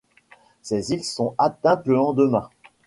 [0.63, 2.49] Ces îles sont atteintes le lendemain.